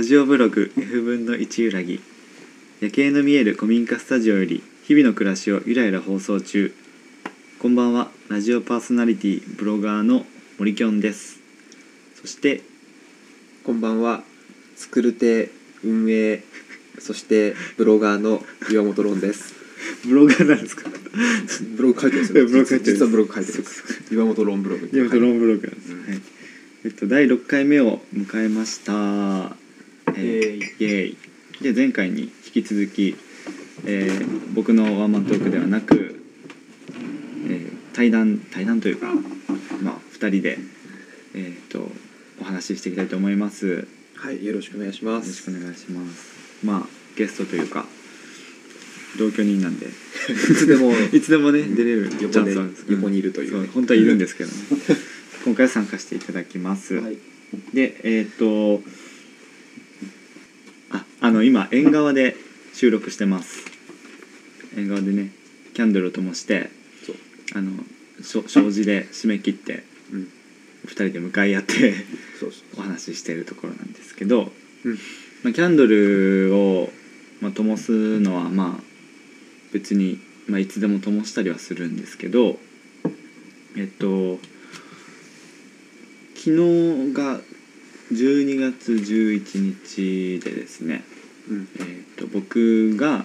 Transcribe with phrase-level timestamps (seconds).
[0.00, 2.00] ラジオブログ F 分の1揺らぎ
[2.80, 6.74] 夜景の見える古民家スタジオより日々の暮らしをゆらゆら放送中。
[7.58, 10.24] こんばんはラジオパーソナリティブロガーの
[10.58, 11.40] 森きょんです。
[12.18, 12.62] そして
[13.62, 14.22] こんばんは
[14.74, 15.50] 作る手
[15.84, 16.44] 運営
[16.98, 19.52] そしてブロガーの岩本ロンです。
[20.08, 20.88] ブロガーなんですか？
[21.76, 23.64] ブログ書いてるんですよ、ブログ書いてる実はブログ書いてる
[24.12, 24.88] 岩本ロンブログ。
[24.90, 26.20] ジェムトロンブログなんです、うんはい。
[26.86, 28.92] えっと第6回目を迎えました。
[28.94, 29.59] えー
[30.20, 31.16] イエーイ。
[31.62, 33.16] で前回に引き続き、
[33.86, 36.22] えー僕のワンマントークではなく、
[37.46, 39.06] えー対談対談というか
[39.82, 40.58] まあ2人で
[41.34, 41.90] えっと
[42.40, 43.66] お話ししていきたいと思います。
[43.68, 43.84] よ
[44.14, 46.66] はいよろしくお願いしまろしすくお願いします。
[46.66, 47.86] まあゲストというか
[49.18, 49.86] 同居人なんで。
[49.86, 49.90] い
[50.54, 52.54] つでも いつでもね出れる横で
[52.88, 53.66] 横にいるというね。
[53.66, 54.54] そ本当はいるんですけどね。
[55.44, 57.16] 今回は参加していただきます、はい。
[57.72, 58.82] でえっ、と
[61.20, 62.36] ああの今縁側で
[62.72, 63.64] 収録してます。
[64.76, 65.30] 縁側でね
[65.74, 66.70] キャンドルを灯して
[67.04, 67.16] そう。
[67.54, 67.72] あの
[68.22, 70.28] しょ障子で締め切ってうん。
[70.86, 71.94] 2人で向かい合って
[72.38, 74.50] そうそお話ししているところなんですけど、
[74.84, 74.98] ううん。
[75.42, 76.90] まあ、キャンドルを、
[77.40, 78.82] まあ、灯すのはまあ
[79.72, 82.58] 別に、まあ、いつでも灯したりはするんですけど
[83.76, 84.38] えっと
[86.34, 87.40] 昨日が
[88.10, 91.04] 12月11日でですね、
[91.48, 91.68] うん。
[91.78, 93.24] えっと僕が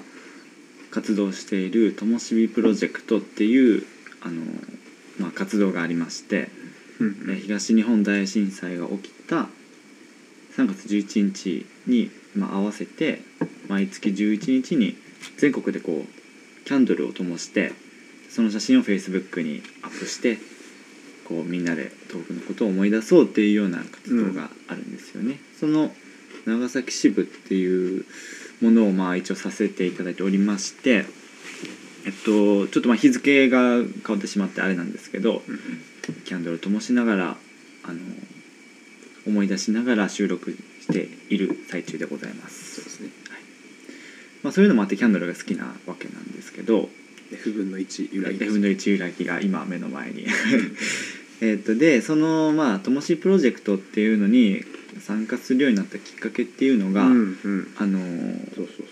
[0.91, 3.83] 活動している「ともしびプロジェクト」っていう
[4.21, 4.41] あの、
[5.19, 6.49] まあ、活動がありまして、
[6.99, 9.49] うんえ東日本大震災が起きた
[10.55, 13.21] 3月11日に、まあ、合わせて
[13.67, 14.95] 毎月11日に
[15.37, 17.73] 全国でこうキャンドルを灯して
[18.29, 20.37] その写真を Facebook にアップして
[21.27, 25.39] こうみんなで遠くのことを思い出そうっていうような活動があるんですよね。
[25.59, 25.91] その
[26.45, 28.05] 長崎支部っていう
[28.61, 31.05] ものをまあ一応させていただいておりまして、
[32.05, 35.41] えっと、ちょっとまあ日付が変わってしまってあれなんですけど、
[36.25, 37.37] キャンドルを灯しながら
[37.83, 37.99] あの
[39.27, 42.75] 思い出しながら収録している最中でございます。
[42.75, 43.09] そうですね。
[44.43, 46.87] まあ、そういうのもあってキャンドルが好きなわけなんですけど
[47.31, 50.25] F 分の1揺らぎ F 分の1揺らぎが今目の前に。
[51.41, 54.63] えっとでそのまあともしプロジェクトっていうのに
[55.01, 57.67] 参加するようになったきっかけっていうのが、うんうん。
[57.77, 57.99] あの
[58.55, 58.85] そうそう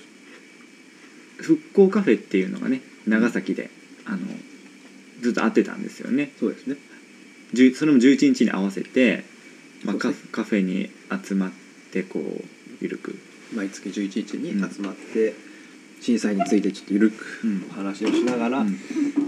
[1.37, 3.69] 復興カフェっていうのがね長崎で
[4.05, 4.19] あの
[5.21, 6.31] ずっと会ってたんですよね。
[6.39, 6.77] そうですね。
[7.75, 9.23] それも11日に合わせて、
[9.83, 10.11] まあ、カ
[10.43, 10.89] フェに
[11.23, 11.51] 集まっ
[11.91, 12.43] てこう
[12.81, 13.15] ゆるく、
[13.53, 15.35] 毎月11日に集まって
[16.03, 17.65] 震災についてちょっとゆるくうん。
[17.71, 18.77] お話をしながらうん。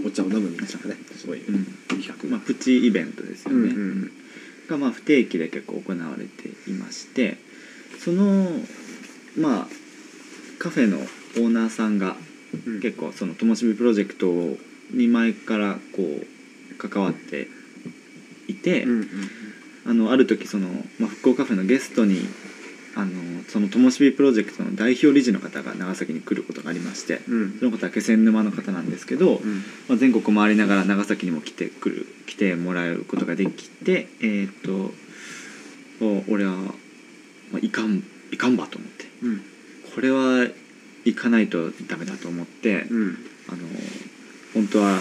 [0.06, 1.40] お茶を飲むみたいなねそうい
[1.88, 2.28] 企画。
[2.28, 3.74] まあ、プチイベントですよね、
[4.68, 7.38] がまあ不定期で結構行われていまして
[7.98, 8.46] その
[9.38, 9.66] まあ
[10.58, 12.16] カフェのオーナーさんが
[12.66, 12.80] うん。
[12.80, 14.26] 結構そのともしびプロジェクト
[14.92, 17.48] に前からこう関わって
[18.48, 18.86] いて、
[19.84, 20.68] あのある時その、
[21.00, 22.20] まあ、復興カフェのゲストに
[22.96, 27.58] あのそのともしびプロジェクトの代表理事の方が長崎に来ることがありまして、うん。
[27.58, 29.56] その方は気仙沼の方なんですけど、うん。
[29.88, 34.94] まあ、全国回りながら長崎にも来てくる来てもらうことができてえーっと
[36.04, 36.70] お俺は、ま
[37.56, 38.02] あ、いかん
[38.32, 39.04] いかんばと思って。
[39.22, 39.42] うん。
[39.94, 40.48] これは
[41.04, 43.18] 行かないとダメだと思って、うん
[43.48, 43.58] あの
[44.54, 45.00] 本当は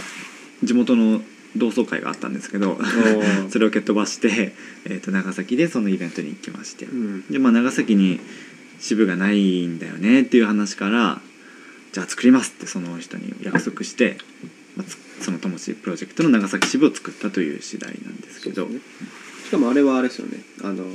[0.64, 1.22] 地元の
[1.56, 3.50] 同窓会があったんですけどー。
[3.52, 4.54] それを蹴っ飛ばして、
[4.86, 6.86] えーっと長崎でそのイベントに行きまして。
[6.86, 7.24] うん。
[7.30, 8.20] で、まあ、長崎に
[8.80, 11.22] 支部がないんだよねっていう話から
[11.94, 14.18] じゃあ作りますってその人に約束して、
[14.76, 18.66] まあ、つそのともしプロジェクトの長崎支部を作ったという次第なんですけど。
[18.66, 18.80] ね。
[19.46, 20.44] しかもあれはあれですよね。
[20.62, 20.86] あの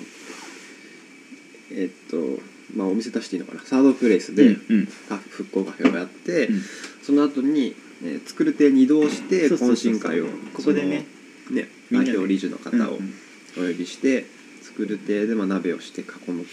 [1.70, 2.40] えっと
[2.74, 3.60] まあお店出していいのかな。
[3.64, 4.86] サードプレイスでうんうん。
[5.08, 6.62] カフェ復興カフェをやって、うん。
[7.02, 11.06] その後に、えー作る手に移動して懇親会をここでね
[11.50, 13.14] ね代表理事の方をうんうん。
[13.58, 14.26] お呼びして、
[14.62, 16.46] 作る手でまあ鍋をして囲むっ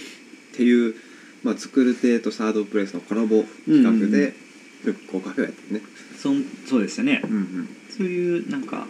[0.56, 0.96] ていう、
[1.44, 4.12] まあ、作る手とサードプレイスのコラボ企画うんうんうん。
[4.12, 4.34] で
[4.84, 5.86] 復興カフェをやってるね、
[6.18, 7.70] そんそうでしたね、うんうん。
[7.90, 8.88] そういうなんか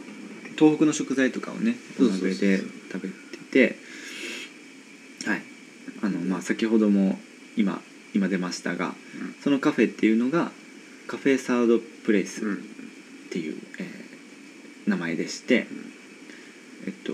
[0.57, 2.59] 東北の食材とかをねお鍋で
[2.91, 3.77] 食べてて
[5.29, 5.41] はい。
[6.01, 7.19] あのまあ先ほども
[7.57, 7.81] 今
[8.13, 8.93] 今出ましたが
[9.43, 10.51] そのカフェっていうのが
[11.07, 12.55] カフェサードプレイス、うん。
[12.55, 12.57] っ
[13.29, 14.07] ていう、えー
[14.87, 15.67] 名前でして、
[16.85, 17.13] えっと、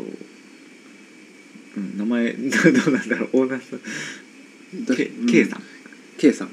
[1.76, 2.40] うん、名前 ど
[2.88, 4.86] うなんだろうオーナーさん。
[4.86, 5.64] だ K, さん。
[6.18, 6.52] K さん。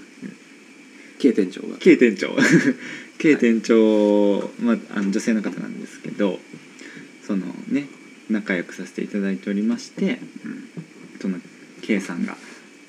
[1.18, 1.76] K 店長が。
[1.78, 2.34] K 店長。
[3.18, 6.40] K 店長、まあ、あの女性の方なんですけど
[7.26, 7.86] そのね
[8.30, 10.68] 仲良くさせていただいておりましてうん。
[11.20, 11.38] その
[11.82, 12.38] K さんが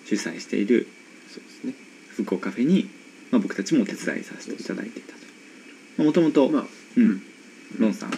[0.06, 0.88] 主催している
[1.28, 1.74] そうですね。
[2.16, 2.90] 復興カフェに、
[3.32, 5.14] まあ、僕たちもお手伝いさせていただいていた
[5.98, 6.04] と。
[6.04, 6.52] もともと
[7.78, 8.18] ロンさんは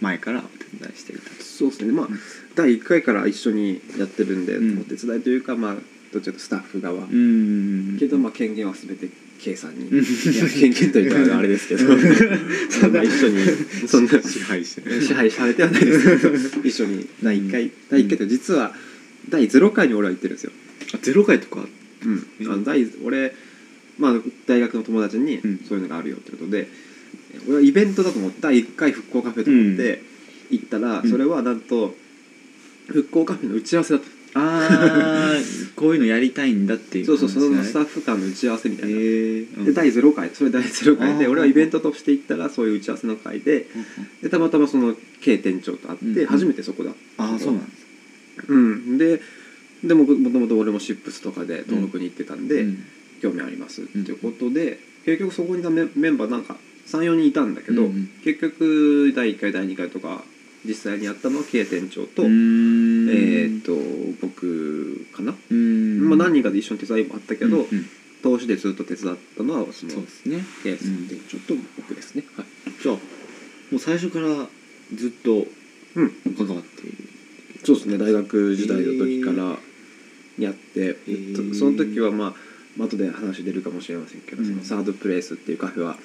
[0.00, 1.42] 前からお手伝いしていたと。
[1.42, 1.92] そうですね。
[1.92, 2.18] まあ、うん。
[2.54, 4.80] 第1回から一緒にやってるんで、うん。
[4.80, 5.74] お手伝いというかまあ
[6.12, 7.96] どっちかというとスタッフ側、うん。
[7.98, 9.08] けどまあ権限は全て
[9.38, 11.84] K さんに、権限というかあれですけど。
[12.70, 13.42] そんな一緒に
[13.86, 14.22] そんな。
[14.22, 15.02] 支配してる。
[15.02, 16.34] 支配されてはないですけど。
[16.68, 17.06] 一緒に。
[17.22, 17.70] 第1回、うん。
[17.90, 18.74] 第1回って実は
[19.28, 20.52] 第0回に俺は行ってるんですよ、
[20.94, 21.66] あゼロ回とか。
[22.04, 22.26] うん。
[22.40, 23.34] うんあの第俺、
[23.98, 24.12] まあ、
[24.46, 25.58] 大学の友達にうん。
[25.68, 26.68] そういうのがあるよってことで、
[27.46, 30.02] 俺はイベントだと思って第1回復興カフェと思って
[30.50, 31.10] 行ったら、うん。
[31.10, 31.94] それはなんと
[32.86, 34.18] 復興カフェの打ち合わせだった。
[34.34, 35.36] ああ
[35.74, 39.64] こういうのやりたいんだっていうそうそうそのスタッッフ間の打ち合わせみたいな、えー。
[39.64, 40.30] で第0回。
[40.34, 41.30] それ第0回であー。
[41.30, 43.68] 俺はイベントとして行ったらそういう打ち合わせの会で。
[44.22, 48.98] でたまたまその K 店長と会ってうん初めてそこだああそうなんですうん。
[48.98, 49.20] で
[49.82, 52.84] でももともと俺もシップスとかで登録に行ってたんで、うん
[53.18, 56.56] 興味ありますっていうことで、結局そこにメメンバーなんか
[56.86, 58.06] 34人いたんだけど、うんうん。
[58.24, 60.22] 結局第1回第2回とか
[60.64, 63.74] 実際にやったのは K 店長と,、えーっと
[64.20, 67.86] 僕かな、まあ、何人かで一緒に手伝いもあったけど、うんうん。
[68.20, 70.44] 投資でずっと手伝ったのはそのそうですね。
[70.64, 72.46] K 店長と僕ですね、はい。
[72.82, 73.00] じゃあも
[73.74, 74.26] う最初から
[74.94, 75.46] ずっと
[75.94, 76.10] うん。
[76.36, 76.96] 関わっている。
[77.64, 79.56] そうですね大学時代の時から
[80.38, 81.54] やって、えー。
[81.58, 82.34] その時はまあ
[82.78, 84.48] まあ後で話出るかもしれませんけど、うん。
[84.48, 85.98] そのサードプレイスっていうカフェは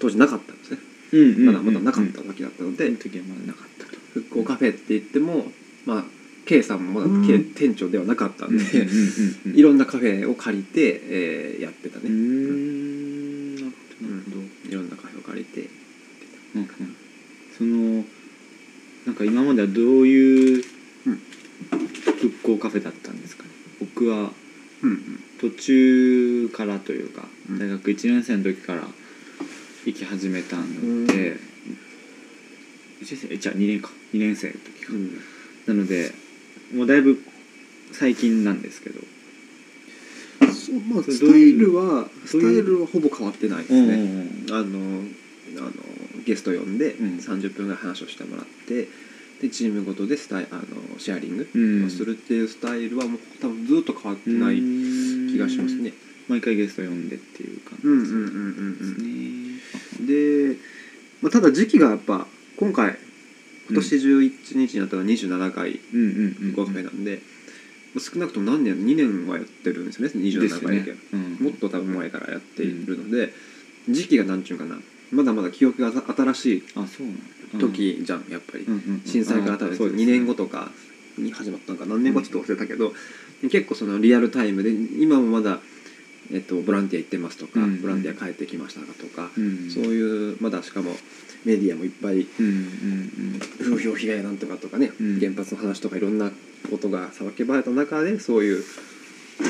[0.00, 0.78] 当時なかったんですね、
[1.12, 3.90] うんまだまだなかった時だったので、その時はまだなかったと。
[4.14, 5.46] 復興カフェって言っても
[5.86, 6.04] まあ
[6.46, 8.64] K さんもまだ K 店長ではなかったんで、
[9.54, 13.54] いろんなカフェを借りて、えーやってたね、うーん。
[13.56, 13.72] なる
[14.24, 15.68] ほどいろんなカフェを借りて。
[16.54, 16.68] うんうん。
[17.58, 18.04] その
[19.06, 20.64] なんか今まではどういう
[21.06, 21.20] うん。
[22.20, 23.50] 復興カフェだったんですかね？
[23.80, 24.30] 僕はうんうん
[25.40, 27.58] 途中からというかうん。
[27.58, 28.82] 大学1年生の時から
[29.84, 31.36] 行き始めたので
[33.00, 33.38] 1年生？
[33.38, 33.90] じゃあ2年か。
[34.12, 35.20] 2年生の時か、うん。
[35.66, 36.12] なので
[36.74, 37.22] もうだいぶ
[37.92, 39.00] 最近なんですけど。
[40.52, 45.02] そうまあスタイルはスタイルはほぼ変わってないですね、あの
[45.56, 45.72] あの
[46.24, 47.16] ゲスト呼んでうん。
[47.16, 48.88] 30分ぐらい話をしてもらって
[49.40, 51.86] でチームごとでスタイあのシェアリングうん。
[51.86, 55.92] をするっていうスタイルはもう多分ずっと変わってない気がしますね。
[56.28, 58.20] 毎回ゲスト呼んでっていう感じですね。
[58.20, 60.56] うんで、
[61.20, 62.26] まあ、ただ時期がやっぱ
[62.58, 62.96] 今回
[63.68, 67.20] 今年11日になったのは27回うんうんうんごカフェなんで、
[67.98, 71.36] 少なくとも何年2年はやってるんですよね27回だけ、うん。
[71.40, 73.32] もっと多分前からやっているので、
[73.88, 74.78] 時期が何ちゅうかな。
[75.10, 77.22] まだまだ記憶が新しいあそうなんだ
[77.58, 78.66] 時じゃんやっぱり、
[79.06, 80.70] 震災から多分あそうです2年後とか
[81.16, 82.92] に始まったのか何年後ちょっと忘れたけど、
[83.42, 85.60] 結構そのリアルタイムで今もまだ、
[86.32, 90.92] えっと、ボランティア行ってますとか、うんボランティア帰ってきましたとか、うんそういうまだしかも
[91.44, 92.26] メディアもいっぱい
[93.58, 95.20] 風評被害なんとかとかね、うん。
[95.20, 96.30] 原発の話とかいろんな
[96.70, 98.64] ことがさけばれた中でそういう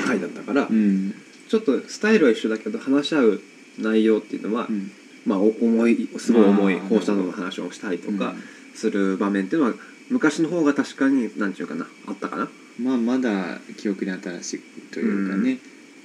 [0.07, 3.41] 回だったから、ちょっとスタイルは一緒だけど話し合う
[3.79, 4.93] 内容っていうのは、うん
[5.29, 8.35] まあお重いすごい重いあーこうしたのの話をしたりとか
[8.75, 9.75] する場面っていうのは
[10.09, 12.49] 昔の方が確かに何て言うかなあったかな？
[12.81, 15.59] まあまだ記憶に新しいというかね。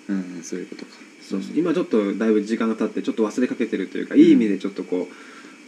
[0.09, 0.43] うん。
[0.43, 0.91] そういうことか。
[1.21, 1.57] そうそう。
[1.57, 5.07] 今ちょっとだいぶ時間が経ってちょっと忘れかけてるというか、いい意味でちょっとこ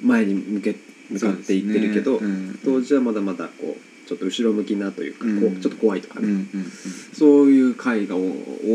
[0.03, 0.75] う前に向け
[1.09, 2.25] 向かっていってるけど、ね。
[2.25, 2.59] うん。
[2.65, 5.39] 当時はまだまだこうちょっと後ろ向きなというか、うん。
[5.39, 6.65] こうちょっと怖いとかね、うんうん
[7.13, 8.19] そういう回が多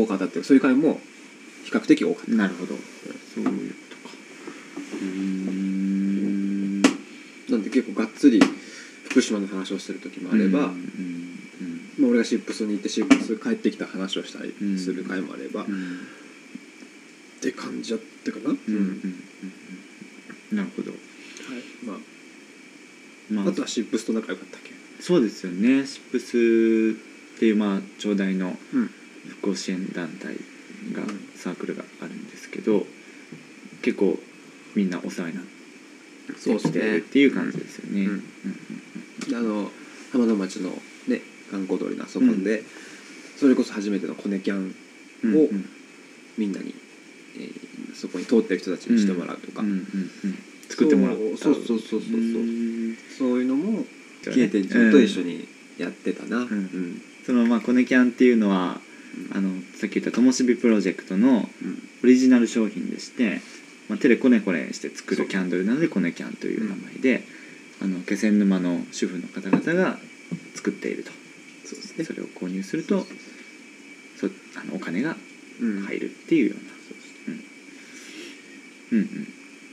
[0.03, 0.99] 多かったっていうそういう回も
[1.65, 2.73] 比較的多かっうんなるほど。
[3.35, 3.43] そう
[7.71, 8.39] 結構がっつり
[9.09, 15.73] 福島の話をする時もあれば、うんうんまあ、俺がシップスに行ってシップス帰ってきた話をしたりする回もあれば、っうん。
[15.73, 15.99] うん
[17.41, 19.23] て感じだったかな、うんうんうん
[20.51, 20.57] うん。
[20.57, 20.91] なるほど。
[20.91, 20.99] はい。
[21.83, 21.97] ま
[23.31, 24.73] まあ、あとはシップスと仲良かったっけ？
[25.01, 25.87] そうですよね。
[25.87, 26.37] シップス
[27.37, 28.91] っていうまあ長大のうん。
[29.27, 30.35] 復興支援団体
[30.93, 31.29] がうん。
[31.35, 32.85] サークルがあるんですけど
[33.81, 34.19] 結構
[34.75, 35.49] みんなお世話になって
[36.37, 38.05] そうですねっていう感じですよね。
[38.05, 38.23] うん。
[39.29, 39.35] うん。
[39.35, 39.71] あの
[40.11, 40.69] 浜田町の
[41.07, 42.63] ね観光通りのあそこで、
[43.37, 44.69] それこそ初めてのコネキャンを
[45.23, 45.69] うんうん。
[46.37, 46.73] みんなに、
[47.37, 49.85] えーそこに通ってる人たちにしてもらうとか、うんうんうん。
[50.69, 52.19] 作ってもらったそうそうそうそうそう。
[52.19, 52.19] う
[52.93, 52.97] ん。
[53.17, 53.83] そういうのも
[54.23, 54.47] そうね。
[54.47, 55.47] 経店長と一緒に
[55.77, 56.45] やってたな、うん。
[56.45, 57.01] ん。
[57.25, 58.79] そのまあコネキャンっていうのは
[59.33, 61.89] あのさっき言ったともしびプロジェクトのうん。
[62.03, 63.41] オリジナル商品でして、
[63.91, 67.25] まあ、手でコネコネして作るキャンドルなのでコネキャンという名前で、
[67.81, 69.99] あの気仙沼の主婦の方々が
[70.55, 71.11] 作っていると。
[71.65, 72.05] そうですね。
[72.05, 73.05] それを購入すると
[74.15, 75.17] そあのお金が
[75.59, 75.81] うん。
[75.81, 76.71] 入るっていうような、
[78.93, 79.09] うん。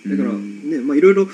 [0.04, 1.28] うん、だからうんねまあいろいろ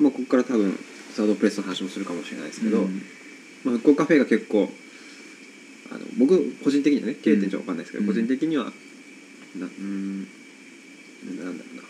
[0.00, 0.78] まあここから多分
[1.14, 3.02] サードプレスの話もするかもしれないですけど、うん。
[3.64, 4.70] まあ、復興カフェが結構
[5.90, 8.06] あの僕個人的にはね経営店長は分かんないですけど、うん。
[8.06, 10.28] 個人的にはなうーん
[11.24, 11.82] なんだろうな。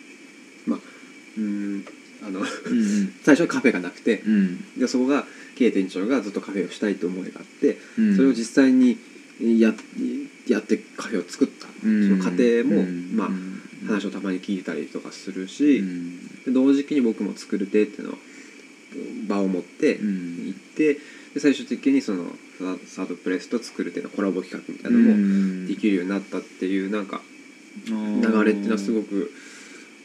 [0.67, 0.81] まあ
[1.37, 1.85] うーん
[2.23, 3.13] あのうんうん。
[3.23, 4.65] 最初はカフェがなくてうん。
[4.77, 8.17] でそこが経営店長がずっとカフェをしたいという思いがあって、うん。
[8.17, 8.97] それを実際に
[9.41, 9.75] や
[10.47, 12.09] やってカフェを作った、うん。
[12.09, 13.11] その過程も、うん。
[13.15, 13.61] まあうん。
[13.87, 16.19] 話をたまに聞いたりとかするし、うん。
[16.45, 18.19] で同時期に僕も作るてっていうのを
[19.27, 20.47] 場を持ってうん。
[20.47, 20.95] 行って
[21.35, 27.21] で最終的にそのササードプレスと作る手のコラボ企画みたいなのもできるようになったっていうなんか
[27.87, 29.31] 流れっていうのはすごく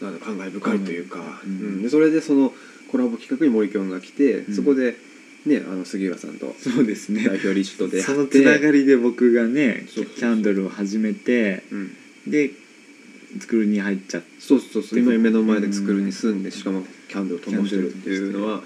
[0.02, 1.52] なんか感慨深いというか、うん。
[1.52, 1.82] うん。
[1.84, 2.54] でそれでその
[2.92, 4.56] コラボ企画に森京が来て、うん。
[4.56, 4.96] そこで、
[5.46, 7.24] ね、あの杉浦さんとそうですね。
[7.26, 11.92] 代表理事と出会ってそのつながりで僕がねキャンドルを始めてうん、
[12.32, 12.52] で
[13.40, 15.00] 作るに入っちゃってそうそうそう。
[15.00, 16.44] 今目の前で作るに住ん。
[16.44, 18.62] でしかもキャンドルを灯してるっていうのは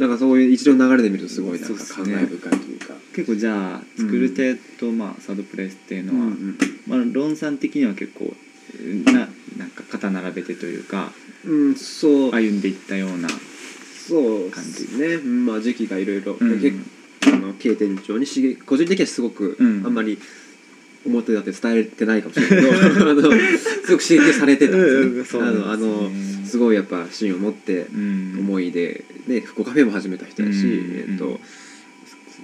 [0.00, 2.14] なんかそういう一連の流れで見るとすごいなんかそうっすね。
[2.16, 2.94] 感慨深いというか。
[3.14, 8.32] 結構じゃあ作る手と、まあ、サードプレスっていうのは、うんまあ、論算的には結構
[9.12, 9.28] な
[9.58, 11.12] なんか肩並べてというか
[11.44, 12.30] うん、うんそう。
[12.30, 13.28] 歩んでいったような
[14.08, 16.36] そう感ですね、うんまあ時期がいろいろ。
[17.58, 19.84] 経営店長に刺激個人的にはすごく、うん。
[19.84, 20.18] あんまり
[21.04, 23.28] 表立って伝えてないかもしれないけど あのす
[23.92, 24.80] ごく刺激されてたん
[25.14, 26.10] ですよ、うんあのあの
[26.50, 28.36] すごいやっぱ芯を持ってうん。
[28.40, 31.40] 思いで、ね、復興カフェも始めた人だし、うんえっと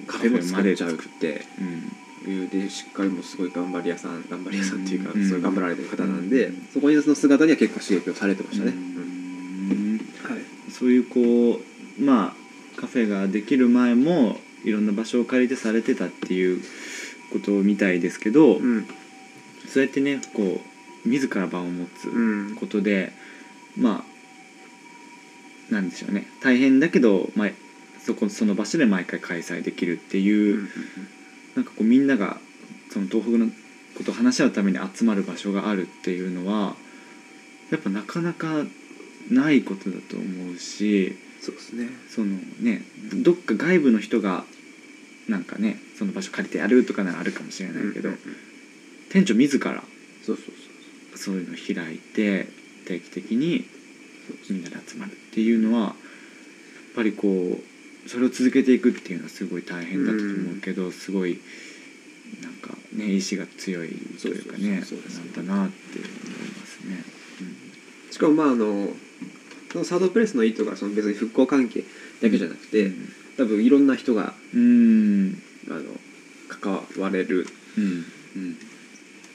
[0.07, 1.65] カフェも作っちゃうってう。
[1.65, 2.49] んいう。
[2.49, 8.73] でしっかりもすごい頑張り屋さん頑張り屋さんっていうか、うんそういう頑張られてる方なんで、そこにその姿には結構刺激をされてましたね。
[10.71, 11.61] そういうこ
[11.99, 12.35] うま
[12.77, 16.61] あカフェができる前もいろんな場所を借りてされてたっていう
[17.33, 18.87] ことみたいですけど、うん。
[19.69, 20.61] そうやってねこ
[21.05, 22.57] う自ら場を持つうん。
[22.57, 23.13] ことで、
[23.77, 24.05] ま
[25.71, 26.27] あなんでしょうね。
[26.43, 27.49] 大変だけど、まあ、
[28.05, 30.69] そこその場所で毎回開催できるっていう、うん
[31.57, 32.37] なんかこうみんなが
[32.93, 33.47] その東北の
[33.97, 36.77] ことを話し合うために集まる場所があるっていうのは
[37.71, 38.65] やっぱなかなか
[39.31, 41.89] ないことだと思うしそうですね。
[42.11, 42.83] そのね
[43.25, 44.45] どっか外部の人が
[45.29, 48.37] なんかねその場所借りてやるとかならあるかもしれないけど、うんうんうん。
[49.11, 49.83] 店長自ら
[50.25, 50.45] そうそう
[51.15, 51.35] そうそう。
[51.37, 52.49] いうのを開いて
[52.87, 53.65] 定期的に
[54.49, 55.95] みんなで集まるっていうのはやっ
[56.95, 61.41] ぱりこうそれを続けていくっていうのはすごい大変だったと思うけど、すごい
[62.41, 63.89] なんかね意志が強い
[64.23, 67.05] というかねなんだなって思いますね。
[68.11, 68.89] しかもまああの
[69.73, 71.85] そのサードプレスの意図がその別に復興関係
[72.23, 72.93] だけじゃなくて、
[73.37, 74.63] 多分いろんな人がうんう
[75.31, 75.43] ん。
[75.69, 75.83] あの
[76.49, 77.47] 関われる。
[77.77, 77.85] うん。
[77.85, 78.57] うん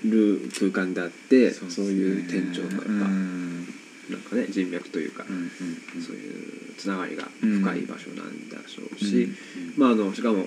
[0.06, 1.88] る空間であってそう,、っすね。
[1.88, 3.66] いう店長のやっぱ、うん。
[4.10, 9.36] なんかね人脈というか、そういうつながりが深い場所なんでしょうし、うん
[9.78, 10.46] まああのしかも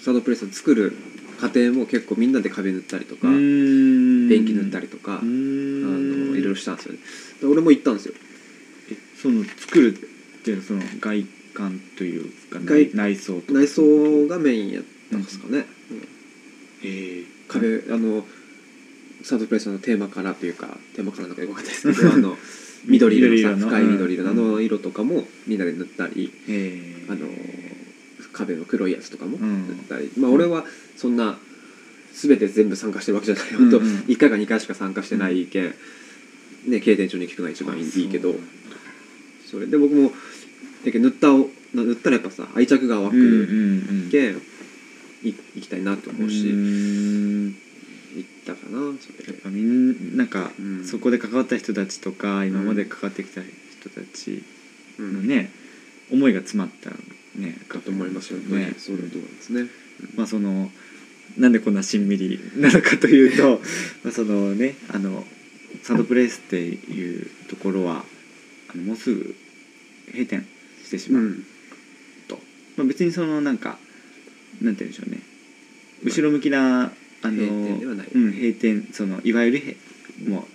[0.00, 0.92] サードプレスを作る
[1.40, 4.28] 過程も結構みんなで壁塗ったりとか、うん。
[4.28, 6.98] ペンキ塗ったりとか、うあんのいろいろしたんですよね。
[7.40, 8.14] で俺も行ったんですよ。
[8.90, 13.58] えその作るっていうその外観というか外内内装とか。
[13.60, 15.64] 内装がメインやったんですかね、う
[16.84, 18.26] え壁あの
[19.26, 22.38] サードプレスのテーマカラーというかテーマカラーなんかよくわかんないですけど あの
[22.84, 26.30] 緑色のさ深い緑色のあうんの色とかもみんなで塗ったり、
[27.08, 27.28] あの
[28.32, 30.64] 壁の黒いやつとかもうん塗ったり、まあ俺は
[30.96, 31.38] そんな
[32.12, 33.96] 全て全部参加してるわけじゃない本当うんうん。
[34.02, 35.74] 1回か2回しか参加してない意見、
[36.66, 38.38] ね経営店長に聞くのが一番いいけど
[39.50, 40.12] それで僕も
[40.84, 44.36] だけど塗ったを塗ったらやっぱさ愛着が湧くけん、
[45.24, 46.52] い行きたいなと思うし、
[48.66, 50.84] かなやっぱみんなんか、うん。
[50.84, 54.42] そこで関わった人たちとか今まで関わってきた人たち
[54.98, 55.14] うん。
[55.14, 55.50] のね、
[56.10, 56.90] 思いが詰まった
[57.40, 58.74] ねかと思いますよね。
[58.78, 59.68] そうだと思いますね、
[60.16, 60.70] まあその
[61.36, 63.60] なんでこんなしんみりなのかというと
[64.04, 65.26] まあそのねあの
[65.82, 68.04] サードプレイスっていうところは
[68.68, 69.34] あのもうすぐ
[70.12, 70.46] 閉店
[70.84, 71.42] してしまう。
[72.28, 72.40] と、
[72.76, 73.78] まあ、別にそのなんか
[74.60, 75.20] なんて言うんでしょうね。
[76.04, 76.92] 後ろ向きな
[77.22, 77.75] あの
[78.46, 79.76] 閉店そのいわゆるへ
[80.28, 80.46] も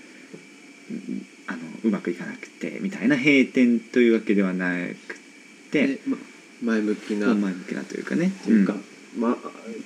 [0.90, 4.72] ううんあのうまくいかなくてみたいな閉店というわけではな
[5.08, 5.20] く
[5.72, 6.20] てで、まあ、
[6.64, 8.28] 前向きな、まあ前向きなというかね。
[8.28, 8.76] っていうか、
[9.18, 9.36] まあ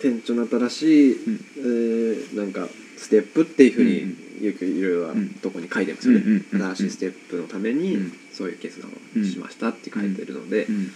[0.01, 1.15] 店長の新しい、ん。
[1.57, 8.13] えーなんかステップっていうふうに、うんよくいろいろうんとこに書いてますよね、うんうんうん新しいステップのために、うん。
[8.33, 10.75] そういう決断をしましたって書いてるので、うん。
[10.75, 10.91] うん。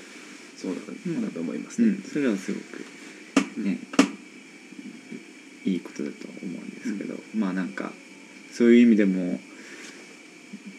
[0.59, 3.79] そうなんだと思いますね、うん、それはすごくね
[5.65, 7.91] いいことだと思うんですけど、まあなんか
[8.51, 9.39] そういう意味でも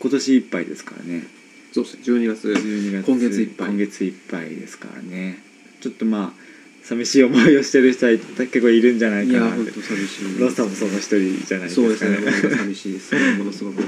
[0.00, 1.24] 今年いっぱいですからね。
[1.72, 2.02] そうですね。
[2.04, 2.48] 12月。
[2.48, 3.06] 12月。
[3.06, 3.68] 今月いっぱい。
[3.68, 5.38] 今月いっぱいですからね。
[5.80, 6.50] ちょっとまあ
[6.82, 9.58] 寂しい思いをしてる人は結構いるんじゃないいかなって。
[9.58, 13.14] や本当寂しいロッサもその一人じゃないですそうですかね寂しいです。
[13.38, 13.82] ものすごく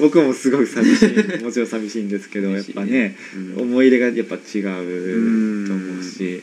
[0.00, 1.42] 僕もすごく寂しい。
[1.42, 6.42] もちろん寂しいんですけど やっぱね、うん思い入れがやっぱ違うと思うし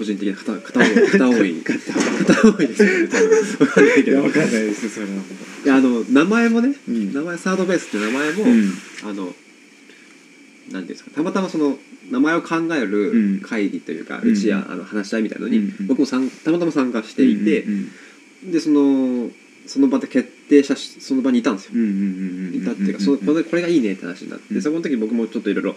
[0.00, 1.54] 個人的な片片思い 片思い。
[2.26, 2.82] 片思いです。
[2.82, 5.12] よね多分分かんないけどいやわかんないですそれは。
[5.12, 5.22] も
[5.64, 7.12] いやあの名前もね、うん。
[7.12, 8.72] 名前サードベースって名前も、う、うん。
[9.04, 9.34] あの
[10.72, 11.78] 何ですかたまたまその
[12.10, 13.40] 名前を考えうん。
[13.40, 15.86] る会議というか、うんうちやあの話し合いみたいなのに、うん。
[15.86, 17.88] 僕もさんたまたま参加していて、うん
[18.50, 19.30] でその
[19.66, 21.72] その場で決定したしその場にいたんですよ。
[21.74, 24.62] うんうんうんうんいたっていうか、そこれこれがいいねって話になって、うん。
[24.62, 25.76] そこの時僕もちょっといろいろ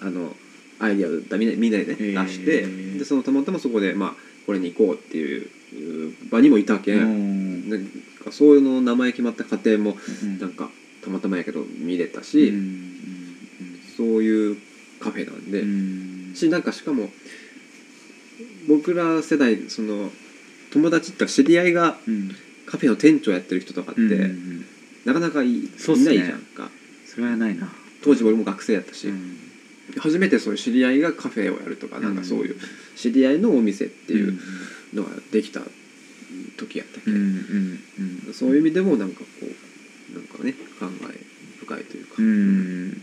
[0.00, 0.34] あの
[0.80, 2.62] アイディアをだみんなでね、出して
[2.98, 4.14] でそのたまたまそこで、まあ、
[4.46, 5.48] これに行こうっていう
[6.30, 7.70] 場にもいたけん、うん。
[7.70, 7.86] なん
[8.24, 10.70] かそういうの名前決まった過程もうんなんか
[11.02, 12.96] たまたまやけど見れたうし、ん
[13.96, 14.56] そういう
[14.98, 16.32] カフェなんで、うん。
[16.34, 17.10] しなんかしかも
[18.66, 20.10] 僕ら世代その
[20.72, 22.34] 友達っていうか知り合いがうん。
[22.66, 24.00] カフェの店長やってる人とかって、
[25.04, 26.70] なかなかい,、ないじゃんか。
[27.04, 27.68] それはないな。
[28.00, 29.49] 当時俺も学生やったし、うん
[29.98, 32.02] 初めてそういう知り合いがカフェをやるとか、うん。
[32.02, 32.56] なんかそういう
[32.96, 34.38] 知り合いのお店っていう
[34.94, 35.62] のができた
[36.56, 37.80] 時やったっけ、うんうん
[38.26, 38.34] うん。
[38.34, 41.18] そういう意味でもなんかこうなんかね感慨
[41.60, 43.02] 深いというか、うん